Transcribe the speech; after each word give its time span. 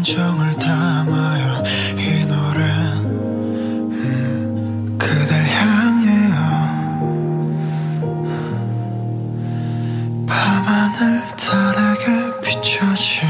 감정을 0.00 0.52
담아요. 0.54 1.62
이 1.98 2.24
노래 2.24 2.62
음, 3.92 4.96
그댈 4.98 5.44
향해요. 5.44 6.34
밤하늘 10.26 11.20
다르게 11.36 12.40
비춰진 12.40 13.28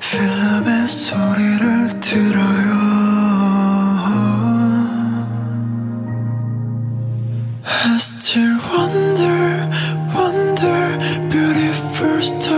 필름의 0.00 0.88
소리를 0.88 2.00
들어요. 2.00 2.88
I 7.66 7.96
still 7.98 8.56
wonder 8.72 9.68
wonder 10.16 10.98
beautiful 11.28 12.22
star 12.22 12.57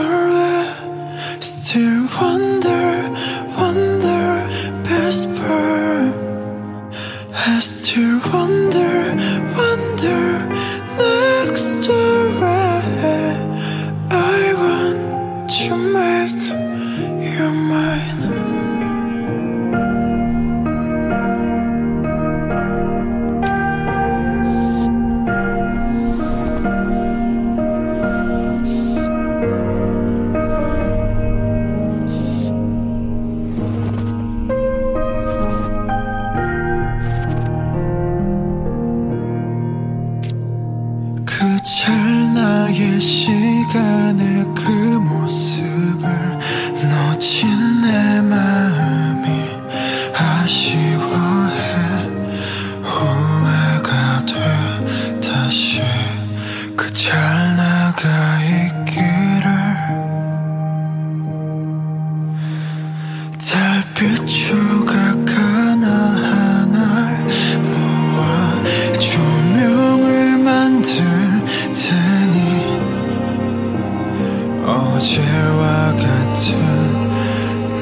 어제와 75.00 75.96
같은 75.96 76.58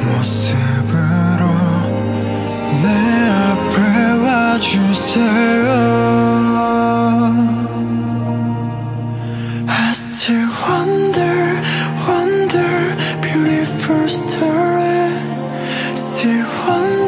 모습으로 0.07 1.43
내 2.81 2.87
앞에 3.29 3.77
와주세요 4.23 5.67
I 9.67 9.91
still 9.91 10.47
wonder, 10.69 11.61
wonder, 12.07 12.95
beautiful 13.21 14.05
story 14.05 15.11
Still 15.97 16.47
wonder 16.69 17.08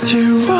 to 0.00 0.59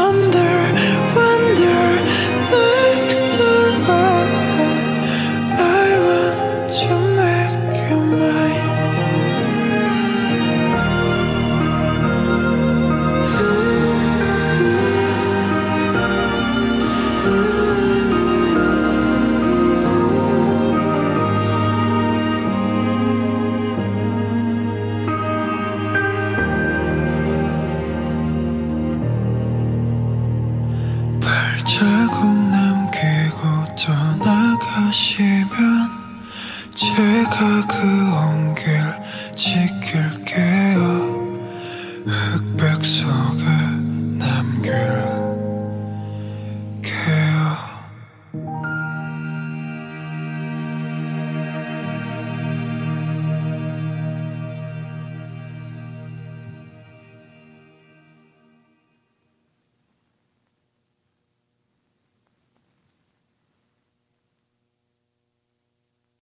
자국 31.64 32.26
남기고 32.50 33.74
떠나가시 33.76 35.22